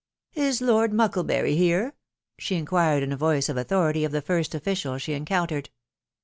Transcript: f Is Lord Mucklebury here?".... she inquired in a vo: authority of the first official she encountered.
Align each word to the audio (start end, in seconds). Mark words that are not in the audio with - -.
f 0.35 0.37
Is 0.41 0.61
Lord 0.63 0.93
Mucklebury 0.93 1.55
here?".... 1.55 1.93
she 2.39 2.55
inquired 2.55 3.03
in 3.03 3.11
a 3.11 3.15
vo: 3.17 3.29
authority 3.39 4.03
of 4.03 4.11
the 4.11 4.23
first 4.23 4.55
official 4.55 4.97
she 4.97 5.13
encountered. 5.13 5.69